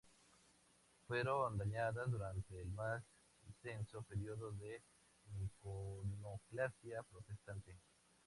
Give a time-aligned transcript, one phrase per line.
[1.07, 3.03] Fueron dañadas durante el más
[3.45, 4.81] intenso período de
[5.43, 7.77] iconoclasia protestante.